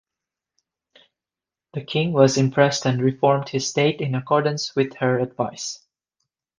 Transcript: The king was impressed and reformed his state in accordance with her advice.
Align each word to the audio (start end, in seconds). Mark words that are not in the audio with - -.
The 1.75 1.83
king 1.83 2.11
was 2.11 2.35
impressed 2.35 2.87
and 2.87 3.03
reformed 3.03 3.49
his 3.49 3.69
state 3.69 4.01
in 4.01 4.15
accordance 4.15 4.75
with 4.75 4.95
her 4.95 5.19
advice. 5.19 5.85